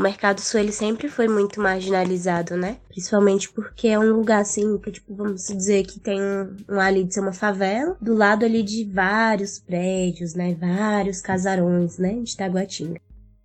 [0.02, 2.78] Mercado sul ele sempre foi muito marginalizado, né?
[2.90, 7.04] Principalmente porque é um lugar assim, que tipo, vamos dizer que tem um, um ali
[7.04, 10.56] de ser uma favela, do lado ali de vários prédios, né?
[10.56, 12.16] Vários casarões, né?
[12.22, 13.00] De Taguatinga.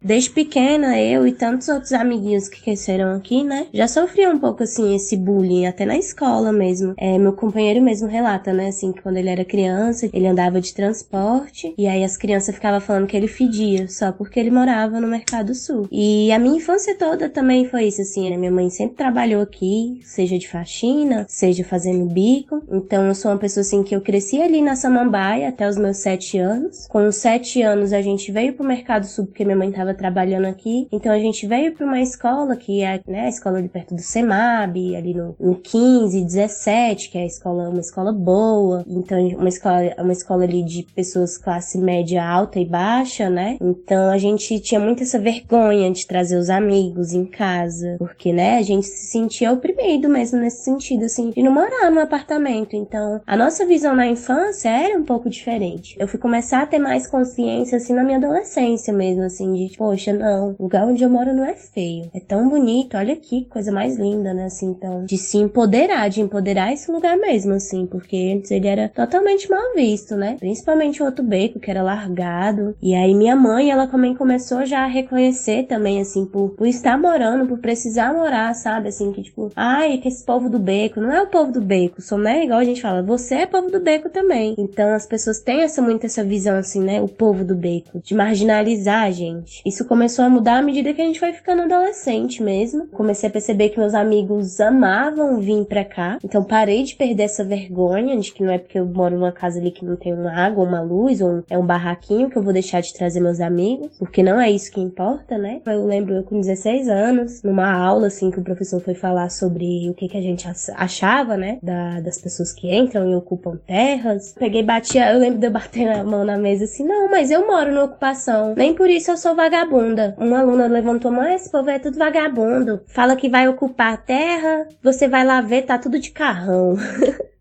[0.07, 4.63] Desde pequena, eu e tantos outros amiguinhos que cresceram aqui, né, já sofriam um pouco,
[4.63, 6.95] assim, esse bullying, até na escola mesmo.
[6.97, 10.73] É, meu companheiro mesmo relata, né, assim, que quando ele era criança, ele andava de
[10.73, 15.09] transporte, e aí as crianças ficavam falando que ele fedia, só porque ele morava no
[15.09, 15.89] Mercado Sul.
[15.91, 19.99] E a minha infância toda também foi isso, assim, né, minha mãe sempre trabalhou aqui,
[20.05, 24.41] seja de faxina, seja fazendo bico, então eu sou uma pessoa, assim, que eu cresci
[24.41, 26.87] ali na Samambaia até os meus sete anos.
[26.87, 30.47] Com os sete anos a gente veio pro Mercado Sul porque minha mãe tava trabalhando
[30.47, 30.87] aqui.
[30.93, 34.01] Então a gente veio para uma escola que é né, a escola ali perto do
[34.01, 38.85] Semab, ali no, no 15, 17, que é a escola, uma escola boa.
[38.87, 43.57] Então uma escola, uma escola ali de pessoas classe média alta e baixa, né?
[43.61, 48.59] Então a gente tinha muito essa vergonha de trazer os amigos em casa, porque né,
[48.59, 52.77] a gente se sentia oprimido mesmo nesse sentido assim, de não morar num apartamento.
[52.77, 55.97] Então a nossa visão na infância era um pouco diferente.
[55.99, 59.86] Eu fui começar a ter mais consciência assim na minha adolescência mesmo assim, de tipo,
[59.87, 62.11] poxa, não, o lugar onde eu moro não é feio.
[62.13, 64.47] É tão bonito, olha aqui, coisa mais linda, né?
[64.47, 68.89] Assim, então, de se empoderar, de empoderar esse lugar mesmo, assim, porque antes ele era
[68.89, 70.35] totalmente mal visto, né?
[70.41, 72.75] Principalmente o outro beco, que era largado.
[72.83, 76.99] E aí minha mãe, ela também começou já a reconhecer também, assim, por, por estar
[76.99, 78.89] morando, por precisar morar, sabe?
[78.89, 82.03] Assim, que tipo, ai, que esse povo do beco, não é o povo do beco,
[82.03, 82.43] só, né?
[82.43, 84.57] Igual a gente fala, você é povo do beco também.
[84.59, 87.01] Então as pessoas têm essa, muito essa visão, assim, né?
[87.01, 89.63] O povo do beco, de marginalizar a gente.
[89.67, 92.87] Isso começou a mudar à medida que a gente foi ficando adolescente mesmo.
[92.87, 96.21] Comecei a perceber que meus amigos amavam vir pra cá.
[96.23, 99.59] Então parei de perder essa vergonha de que não é porque eu moro numa casa
[99.59, 102.53] ali que não tem uma água, uma luz, ou é um barraquinho que eu vou
[102.53, 103.91] deixar de trazer meus amigos.
[103.99, 105.61] Porque não é isso que importa, né?
[105.67, 109.91] Eu lembro eu com 16 anos, numa aula assim que o professor foi falar sobre
[109.91, 110.47] o que, que a gente
[110.77, 111.59] achava, né?
[111.61, 114.33] Da, das pessoas que entram e ocupam terras.
[114.39, 117.45] Peguei, batia, eu lembro de eu bater a mão na mesa assim, não, mas eu
[117.45, 118.55] moro na ocupação.
[118.57, 120.15] Nem por isso eu sou vagabundo vagabunda.
[120.19, 122.83] Uma aluna levantou, mãe, esse povo é tudo vagabundo.
[122.89, 126.77] Fala que vai ocupar a terra, você vai lá ver, tá tudo de carrão.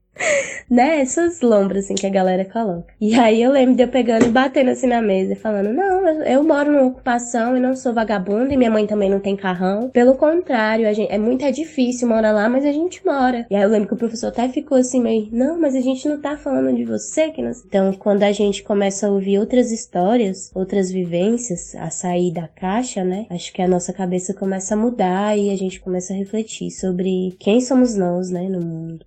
[0.70, 1.02] né?
[1.02, 2.94] Essas lombras assim que a galera coloca.
[3.00, 6.08] E aí eu lembro de eu pegando e batendo assim na mesa e falando: Não,
[6.08, 9.36] eu, eu moro numa ocupação e não sou vagabunda e minha mãe também não tem
[9.36, 9.90] carrão.
[9.90, 13.46] Pelo contrário, a gente, é muito é difícil morar lá, mas a gente mora.
[13.50, 16.08] E aí eu lembro que o professor até ficou assim meio: Não, mas a gente
[16.08, 17.30] não tá falando de você.
[17.30, 17.42] que.
[17.42, 23.04] Então, quando a gente começa a ouvir outras histórias, outras vivências, a sair da caixa,
[23.04, 23.28] né?
[23.30, 27.36] Acho que a nossa cabeça começa a mudar e a gente começa a refletir sobre
[27.40, 29.06] quem somos nós, né, no mundo.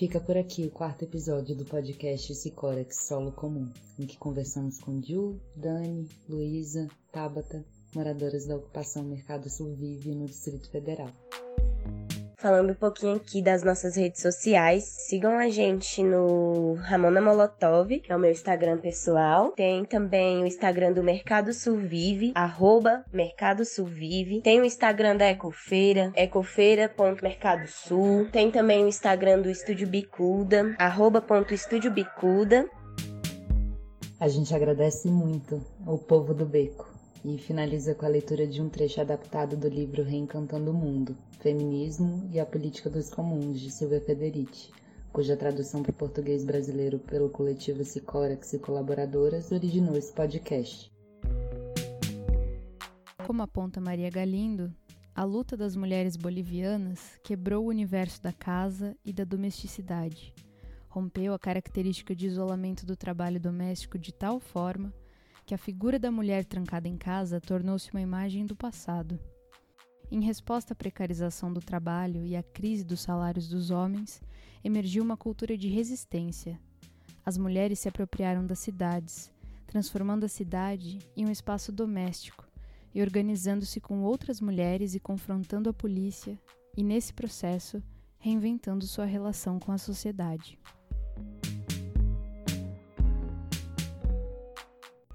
[0.00, 4.98] Fica por aqui o quarto episódio do podcast Sicorex Solo Comum, em que conversamos com
[5.02, 7.62] Ju, Dani, Luísa, Tabata,
[7.94, 11.10] moradoras da ocupação Mercado Sul Vive no Distrito Federal.
[12.40, 14.84] Falando um pouquinho aqui das nossas redes sociais.
[14.84, 19.52] Sigam a gente no Ramona Molotov, que é o meu Instagram pessoal.
[19.52, 24.40] Tem também o Instagram do Mercado Survive, arroba Mercado Survive.
[24.40, 28.28] Tem o Instagram da Ecofeira, ecofeira.mercadosul.
[28.32, 31.22] Tem também o Instagram do Estúdio Bicuda, arroba
[31.92, 32.66] Bicuda.
[34.18, 36.89] A gente agradece muito o povo do Beco
[37.24, 42.28] e finaliza com a leitura de um trecho adaptado do livro Reencantando o Mundo, Feminismo
[42.32, 44.70] e a Política dos Comuns, de Silvia Federici,
[45.12, 50.90] cuja tradução para o português brasileiro pelo coletivo Sicórax e Colaboradoras originou esse podcast.
[53.26, 54.72] Como aponta Maria Galindo,
[55.14, 60.32] a luta das mulheres bolivianas quebrou o universo da casa e da domesticidade
[60.90, 64.92] rompeu a característica de isolamento do trabalho doméstico de tal forma
[65.50, 69.18] que a figura da mulher trancada em casa tornou-se uma imagem do passado.
[70.08, 74.22] Em resposta à precarização do trabalho e à crise dos salários dos homens,
[74.62, 76.56] emergiu uma cultura de resistência.
[77.26, 79.32] As mulheres se apropriaram das cidades,
[79.66, 82.46] transformando a cidade em um espaço doméstico
[82.94, 86.38] e organizando-se com outras mulheres e confrontando a polícia,
[86.76, 87.82] e nesse processo,
[88.18, 90.56] reinventando sua relação com a sociedade.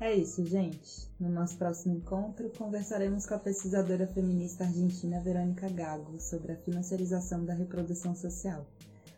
[0.02, 1.10] É isso, gente.
[1.18, 7.46] No nosso próximo encontro, conversaremos com a pesquisadora feminista argentina Verônica Gago sobre a financiarização
[7.46, 8.66] da reprodução social.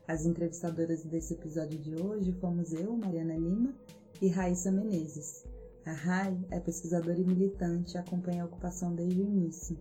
[0.07, 3.73] As entrevistadoras desse episódio de hoje fomos eu, Mariana Lima,
[4.21, 5.43] e Raíssa Menezes.
[5.83, 9.75] A Rai é pesquisadora e militante e acompanha a ocupação desde o início.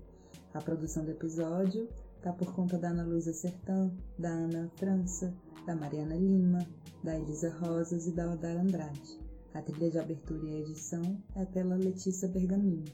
[0.55, 5.35] A produção do episódio está por conta da Ana Luísa Sertã, da Ana França,
[5.67, 6.67] da Mariana Lima,
[7.05, 9.26] da Elisa Rosas e da Odara Andrade.
[9.57, 12.93] A trilha de abertura e edição é pela Letícia Bergamini.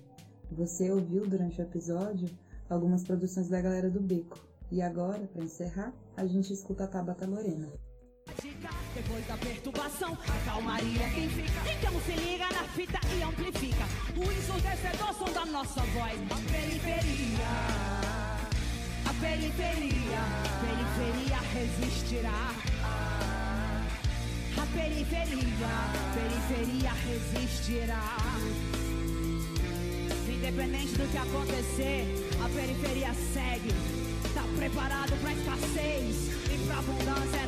[0.52, 2.30] Você ouviu durante o episódio
[2.70, 4.38] algumas produções da galera do Beco.
[4.70, 7.68] E agora, para encerrar, a gente escuta a Tabata Lorena.
[8.94, 11.50] Depois da perturbação, a calmaria quem fica.
[11.68, 13.84] Então se liga na fita e amplifica.
[14.16, 16.14] O ensurdecedor som da nossa voz.
[16.30, 17.48] A periferia,
[19.04, 20.20] a periferia,
[20.62, 22.71] periferia resistirá
[24.66, 25.72] periferia,
[26.14, 28.16] periferia resistirá.
[30.28, 32.06] Independente do que acontecer,
[32.44, 33.72] a periferia segue.
[34.34, 36.16] Tá preparado pra escassez
[36.52, 37.42] e pra abundância